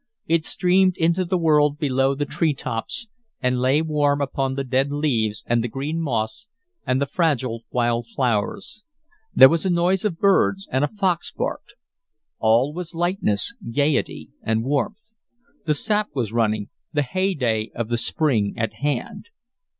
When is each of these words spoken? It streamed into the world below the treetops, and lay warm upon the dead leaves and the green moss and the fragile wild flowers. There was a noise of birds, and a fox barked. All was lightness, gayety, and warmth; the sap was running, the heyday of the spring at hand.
It 0.25 0.45
streamed 0.45 0.97
into 0.97 1.23
the 1.25 1.37
world 1.37 1.77
below 1.77 2.15
the 2.15 2.25
treetops, 2.25 3.07
and 3.39 3.61
lay 3.61 3.83
warm 3.83 4.19
upon 4.19 4.55
the 4.55 4.63
dead 4.63 4.91
leaves 4.91 5.43
and 5.45 5.63
the 5.63 5.67
green 5.67 6.01
moss 6.01 6.47
and 6.87 6.99
the 6.99 7.05
fragile 7.05 7.61
wild 7.69 8.07
flowers. 8.07 8.81
There 9.35 9.47
was 9.47 9.63
a 9.63 9.69
noise 9.69 10.03
of 10.03 10.17
birds, 10.17 10.67
and 10.71 10.83
a 10.83 10.87
fox 10.99 11.31
barked. 11.31 11.73
All 12.39 12.73
was 12.73 12.95
lightness, 12.95 13.53
gayety, 13.69 14.31
and 14.41 14.63
warmth; 14.63 15.11
the 15.65 15.75
sap 15.75 16.07
was 16.15 16.33
running, 16.33 16.69
the 16.91 17.03
heyday 17.03 17.69
of 17.75 17.89
the 17.89 17.97
spring 17.99 18.55
at 18.57 18.73
hand. 18.81 19.27